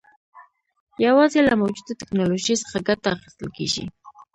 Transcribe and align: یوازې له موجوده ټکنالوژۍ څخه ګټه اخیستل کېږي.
یوازې 1.05 1.39
له 1.47 1.53
موجوده 1.61 1.93
ټکنالوژۍ 2.01 2.55
څخه 2.63 2.77
ګټه 2.87 3.07
اخیستل 3.15 3.49
کېږي. 3.57 3.85